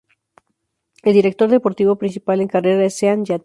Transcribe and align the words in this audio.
El 1.03 1.13
director 1.13 1.47
deportivo 1.47 1.97
principal 1.99 2.41
en 2.41 2.47
carrera 2.47 2.83
es 2.85 2.97
Sean 2.97 3.23
Yates. 3.23 3.39